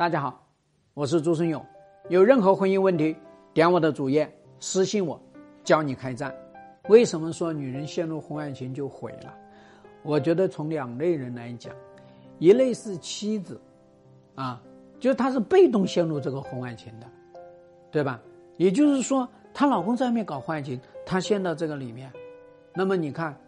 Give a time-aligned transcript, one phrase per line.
[0.00, 0.42] 大家好，
[0.94, 1.62] 我是朱生勇。
[2.08, 3.14] 有任何婚姻问题，
[3.52, 5.20] 点我的主页私信我，
[5.62, 6.34] 教你开战。
[6.88, 9.34] 为什么说女人陷入婚外情就毁了？
[10.02, 11.74] 我觉得从两类人来讲，
[12.38, 13.60] 一类是妻子，
[14.36, 14.58] 啊，
[14.98, 17.06] 就是她是被动陷入这个婚外情的，
[17.90, 18.18] 对吧？
[18.56, 22.10] 也就是说，她老公在外面搞婚外情，她陷到这个里面，
[22.72, 23.38] 那么你看，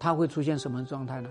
[0.00, 1.30] 她会出现什么状态呢？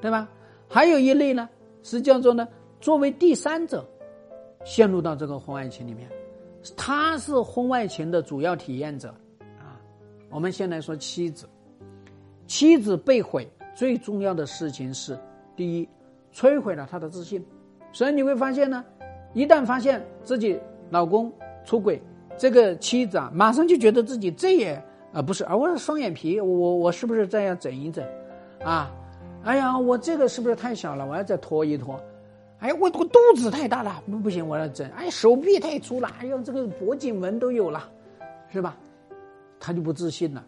[0.00, 0.26] 对吧？
[0.66, 1.46] 还有一类呢，
[1.82, 2.48] 是叫做呢。
[2.80, 3.84] 作为第三者，
[4.64, 6.08] 陷入到这个婚外情里面，
[6.76, 9.08] 他是婚外情的主要体验者
[9.58, 9.80] 啊。
[10.30, 11.48] 我们先来说妻子，
[12.46, 15.18] 妻子被毁最重要的事情是：
[15.54, 15.88] 第一，
[16.34, 17.44] 摧毁了他的自信。
[17.92, 18.84] 所以你会发现呢，
[19.32, 20.58] 一旦发现自己
[20.90, 21.32] 老公
[21.64, 22.00] 出轨，
[22.36, 28.04] 这个妻子啊，马上就觉得自己这也啊不是啊，我是双眼皮，我我是不是再要整一整
[28.62, 28.90] 啊？
[29.44, 31.06] 哎呀，我这个是不是太小了？
[31.06, 31.98] 我要再拖一拖。
[32.58, 34.88] 哎，我我肚子太大了，不不行，我要整。
[34.92, 37.88] 哎，手臂太粗了，哎呦，这个脖颈纹都有了，
[38.48, 38.76] 是吧？
[39.60, 40.44] 他就不自信了。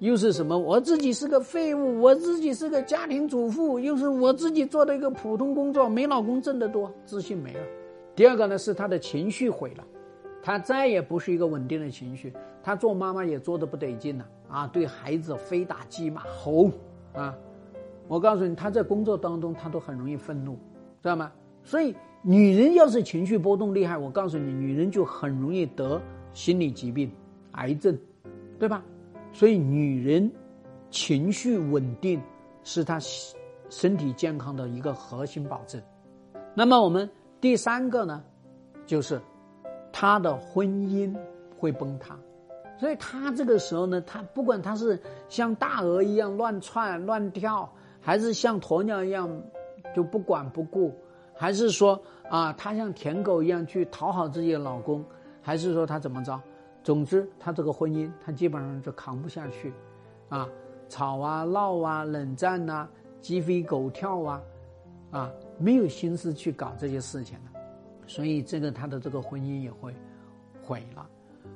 [0.00, 0.56] 又是什么？
[0.56, 7.60] 我自己是个废物，我自己是个家庭主妇，又是我自己做的一个普通工作，没老公挣得多，自信没了。
[8.14, 9.84] 第二个呢，是他的情绪毁了，
[10.42, 12.32] 他再也不是一个稳定的情绪，
[12.62, 16.70] 他做妈妈也做的不得劲了啊，对孩子非打即骂吼
[17.14, 17.34] 啊！
[18.08, 20.58] 我告诉你，他在工作当中他都很容易愤怒。
[21.02, 21.32] 知道吗？
[21.62, 26.00] 所以女人要是情绪波动厉害，我告诉你，女人就很容易得
[26.32, 27.10] 心理疾病、
[27.52, 27.96] 癌症，
[28.58, 28.82] 对吧？
[29.32, 30.30] 所以女人
[30.90, 32.20] 情绪稳定
[32.64, 32.98] 是她
[33.68, 35.80] 身体健康的一个核心保证。
[36.54, 37.08] 那么我们
[37.40, 38.22] 第三个呢，
[38.84, 39.20] 就是
[39.92, 41.14] 她的婚姻
[41.56, 42.18] 会崩塌。
[42.78, 49.42] 所以她这个时候呢，她不管她是像大鹅一样乱窜乱跳，还是像鸵鸟一样。
[49.94, 50.94] 就不管不顾，
[51.34, 55.04] 还是说啊，她像舔狗一样去讨好自己的老公，
[55.42, 56.40] 还是说她怎么着？
[56.82, 59.72] 总之，她这个婚姻，她基本上就扛不下去，
[60.28, 60.48] 啊，
[60.88, 62.88] 吵啊闹啊冷战呐，
[63.20, 64.42] 鸡飞狗跳啊，
[65.10, 67.60] 啊，没有心思去搞这些事情了，
[68.06, 69.94] 所以这个她的这个婚姻也会
[70.62, 71.06] 毁了，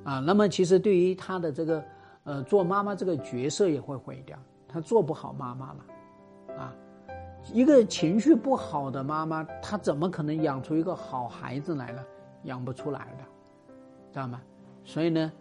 [0.04, 1.84] 啊，那么其实对于她的这个
[2.24, 4.38] 呃做妈妈这个角色也会毁掉，
[4.68, 5.84] 她做不好妈妈了，
[6.58, 6.74] 啊。
[7.52, 12.02] 一个情绪不好的妈妈，她怎么可能养出一个好孩子来呢？
[12.44, 13.24] 养不出来的，
[14.12, 14.40] 知道吗？
[14.84, 15.32] 所以呢，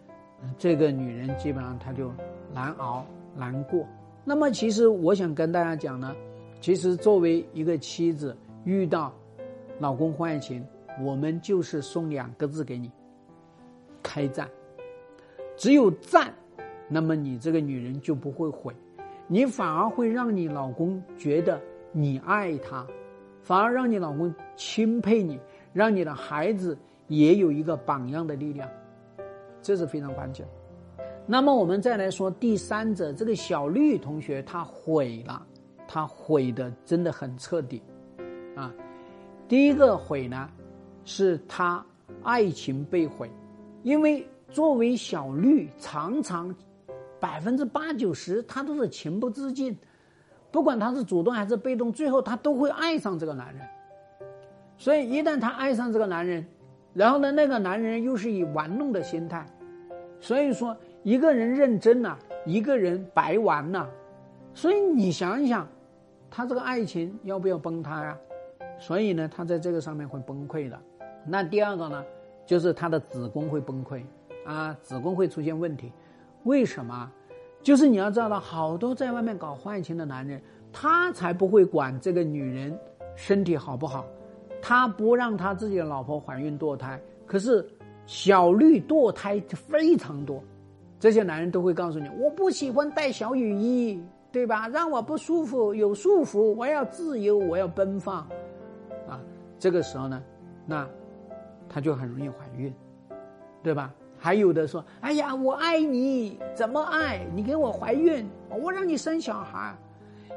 [0.58, 2.12] 这个女人基本上她就
[2.52, 3.04] 难熬
[3.34, 3.86] 难过。
[4.24, 6.14] 那么，其实我想跟大家讲呢，
[6.60, 9.12] 其实作为一个妻子遇到
[9.78, 10.64] 老公婚外情，
[11.02, 12.90] 我们就是送两个字给你：
[14.02, 14.48] 开战。
[15.56, 16.32] 只有战，
[16.88, 18.74] 那么你这个女人就不会毁，
[19.26, 21.60] 你反而会让你老公觉得。
[21.96, 22.84] 你爱他，
[23.40, 25.38] 反而让你老公钦佩你，
[25.72, 28.68] 让你的孩子也有一个榜样的力量，
[29.62, 30.44] 这是非常关键。
[31.24, 35.46] 那么我们再来说第三者，这个小绿同学他毁了，
[35.86, 37.80] 他毁的真的很彻底，
[38.56, 38.74] 啊，
[39.46, 40.50] 第一个毁呢，
[41.04, 41.86] 是他
[42.24, 43.30] 爱情被毁，
[43.84, 46.52] 因为作为小绿，常常
[47.20, 49.78] 百分之八九十他都是情不自禁。
[50.54, 53.66] 不管他是主动还是被动，最后他都会爱上这个男人。
[54.78, 56.46] 所以一旦他爱上这个男人，
[56.92, 59.44] 然后呢，那个男人又是以玩弄的心态，
[60.20, 62.16] 所以说一个人认真了，
[62.46, 63.90] 一个人白玩了。
[64.54, 65.66] 所以你想一想，
[66.30, 68.16] 他这个爱情要不要崩塌呀？
[68.78, 70.80] 所以呢，他在这个上面会崩溃的。
[71.26, 72.04] 那第二个呢，
[72.46, 74.04] 就是他的子宫会崩溃
[74.46, 75.90] 啊，子宫会出现问题。
[76.44, 77.10] 为什么？
[77.64, 82.78] 就是你要知道，好多在外面搞婚外情的男人，他才不会管这个女人
[83.16, 84.04] 身体好不好，
[84.60, 87.00] 他不让他自己的老婆怀孕堕胎。
[87.26, 87.66] 可是
[88.04, 90.44] 小绿堕胎非常多，
[91.00, 93.98] 这些男人都会告诉你：我不喜欢带小雨衣，
[94.30, 94.68] 对吧？
[94.68, 98.18] 让我不舒服，有束缚，我要自由，我要奔放。
[99.08, 99.18] 啊，
[99.58, 100.22] 这个时候呢，
[100.66, 100.86] 那
[101.66, 102.70] 他就很容易怀孕，
[103.62, 103.94] 对吧？
[104.24, 107.42] 还有的说：“哎呀，我爱你，怎么爱你？
[107.42, 109.76] 给我怀孕，我让你生小孩。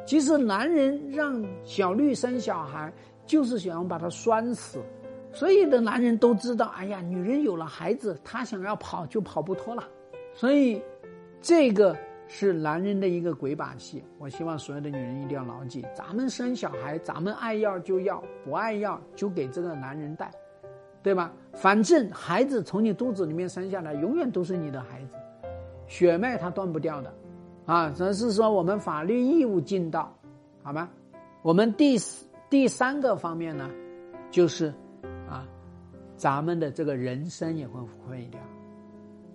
[0.05, 2.91] 其实男人让小绿生小孩，
[3.25, 4.83] 就是想要把她拴死。
[5.31, 9.81] 所有的男人都知道，哎呀，女人有了孩子，她想要跑就跑不脱了。
[10.33, 10.83] 所以，
[11.41, 11.95] 这个
[12.27, 14.03] 是男人的一个鬼把戏。
[14.17, 20.29] 我希望所有的女人一定要牢记：咱们生小孩，咱们爱要就要，不爱要就给这个男人带。”
[21.01, 21.31] 对吧？
[21.53, 25.15] 反正孩子从你肚子里面生下来，永远都是你的孩子，
[25.87, 27.13] 血脉它断不掉的，
[27.65, 30.13] 啊，只是说我们法律义务尽到，
[30.61, 30.89] 好吗？
[31.41, 31.97] 我们第
[32.49, 33.69] 第三个方面呢，
[34.29, 34.67] 就是
[35.29, 35.47] 啊
[36.17, 38.39] 咱们的这个人生也会毁掉。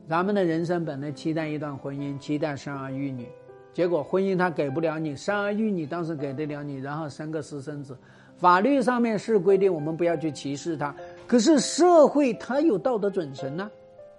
[0.08, 3.26] 咱们的人生本来期待一段婚姻，期待生儿育女，
[3.72, 7.96] 结果婚姻他给不了你，生儿育女当时给得了你，然后生个私生子。
[8.36, 10.94] 法律上面是规定我们不要去歧视他，
[11.26, 13.70] 可是社会他有道德准绳呢，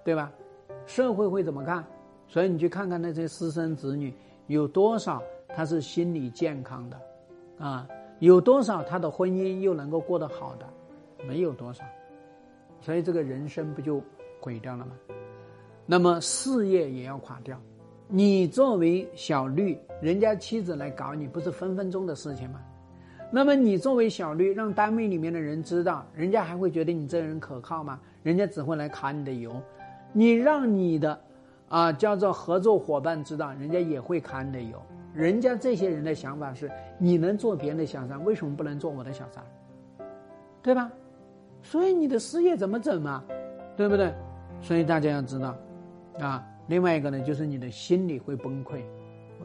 [0.03, 0.31] 对吧？
[0.85, 1.85] 社会会怎么看？
[2.27, 4.13] 所以你去看看那些私生子女
[4.47, 6.99] 有多少他是心理健康的，
[7.59, 7.87] 啊，
[8.19, 10.65] 有多少他的婚姻又能够过得好的，
[11.25, 11.83] 没有多少，
[12.81, 14.01] 所以这个人生不就
[14.39, 14.93] 毁掉了吗？
[15.85, 17.59] 那么事业也要垮掉。
[18.07, 22.59] 你作为小绿，人家妻子来搞你，不是分分钟的事情吗？
[23.35, 27.99] 那么你作为小绿，让单位里面的人知道，人家还会觉得你这个人可靠吗？
[28.21, 29.59] 人家只会来卡你的油。
[30.11, 31.19] 你让你的
[31.67, 34.79] 啊叫做合作伙伴知道，人家也会卡你的油。
[35.15, 36.69] 人家这些人的想法是：
[36.99, 39.43] 你能做别人的小三，为什么不能做我的小三？
[40.61, 40.91] 对吧？
[41.63, 43.23] 所以你的事业怎么整嘛？
[43.75, 44.13] 对不对？
[44.61, 45.57] 所以大家要知道。
[46.19, 48.79] 啊，另外一个呢，就是你的心理会崩溃，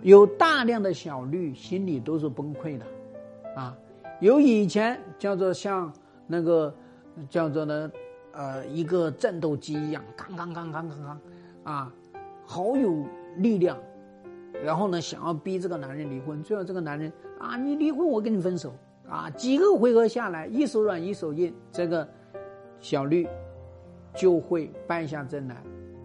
[0.03, 2.85] 有大量的小绿心理都是崩溃的，
[3.57, 3.77] 啊，
[4.21, 5.93] 有以前叫做像
[6.27, 6.75] 那个
[7.29, 7.91] 叫做呢，
[8.33, 11.21] 呃，一个战斗机一样，刚刚刚刚刚刚，
[11.65, 11.93] 啊，
[12.45, 13.05] 好有
[13.39, 13.77] 力量，
[14.63, 18.73] 然后呢，想要逼这个男人离婚，最后这个男人啊，你离婚我跟你分手，
[19.09, 22.07] 啊，几个回合下来，一手软一手硬，这个
[22.81, 23.27] 小绿
[24.15, 25.57] 就会败下阵来。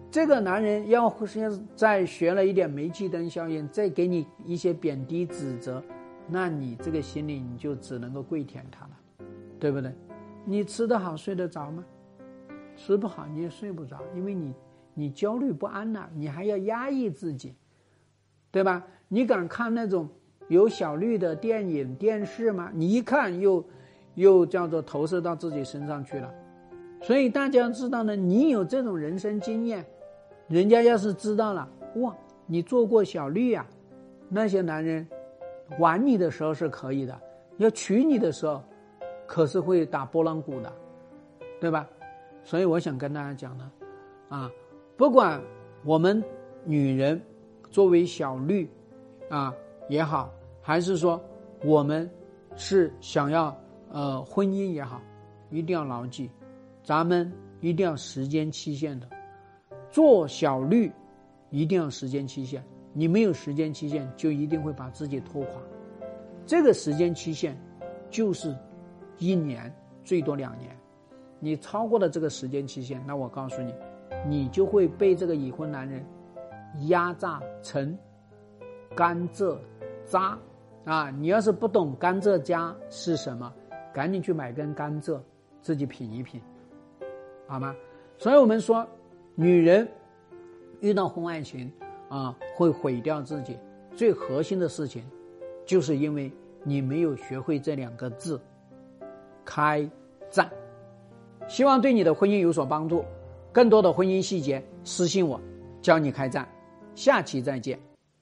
[0.10, 5.82] 这个男人要先再学了一点煤气灯效应，再给你一些贬低指责，
[6.28, 8.92] 那你这个心里你就只能够跪舔他了，
[9.60, 9.94] 对不对？
[10.46, 11.84] 你吃得好睡得着吗？
[12.76, 14.54] 吃不好你也睡不着，因为你
[14.94, 17.54] 你焦虑不安呐，你还要压抑自己，
[18.52, 18.86] 对吧？
[19.08, 20.10] 你敢看那种
[20.48, 22.72] 有小绿的电影电视吗？
[22.74, 23.64] 你一看又
[24.16, 26.34] 又叫做投射到自己身上去了，
[27.02, 29.86] 所以大家知道呢，你有这种人生经验。
[30.50, 32.16] 人家要是知道了，哇，
[32.46, 33.66] 你做过小绿啊？
[34.30, 35.08] 那些男人
[35.80, 37.20] 玩你的时候是可以的，
[37.58, 38.64] 要娶你的时候，
[39.28, 40.72] 可是会打拨浪鼓的，
[41.60, 41.88] 对吧？
[42.44, 43.72] 所以我想跟大家讲呢，
[44.30, 44.52] 啊，
[44.98, 45.42] 不管
[45.84, 46.22] 我们
[46.66, 47.22] 女人
[47.70, 48.70] 作为小绿
[49.30, 49.54] 啊
[49.90, 50.30] 也好，
[50.62, 51.22] 还是说
[51.64, 52.10] 我们
[52.56, 53.56] 是想要
[53.90, 55.02] 呃婚姻也好，
[55.50, 56.30] 一定要牢记，
[56.84, 57.32] 咱们
[57.62, 59.08] 一定要时间期限的。
[59.90, 60.92] 做小绿，
[61.50, 62.64] 一定要时间期限。
[62.94, 65.62] 你没有时间期限，就一定会把自己拖垮。
[66.46, 67.58] 这个时间期限
[68.10, 68.56] 就是
[69.18, 69.74] 一年，
[70.04, 70.70] 最多两年。
[71.40, 73.74] 你超过了这个时间期限，那我告诉你，
[74.28, 76.06] 你就会被这个已婚男人
[76.88, 77.98] 压榨成
[78.96, 79.58] 甘蔗
[80.06, 80.38] 渣
[80.86, 81.10] 啊！
[81.10, 83.52] 你要是不懂甘蔗渣是什么，
[83.94, 85.20] 赶紧去买根甘蔗，
[85.62, 86.42] 自己品一品，
[87.48, 87.76] 好吗？
[88.18, 88.88] 所以我们说。
[89.36, 89.90] 女人
[90.80, 91.72] 遇到婚外情
[92.14, 93.58] 啊，会毁掉自己。
[93.96, 95.04] 最核心的事情，
[95.66, 96.32] 就是因为
[96.64, 98.40] 你没有学会这两个字——
[99.44, 99.90] 开
[100.30, 100.48] 战。
[101.48, 103.04] 希望对你的婚姻有所帮助。
[103.52, 105.42] 更多的婚姻细节，私信我，
[105.82, 106.48] 教你开战。
[106.94, 107.80] 下期再见。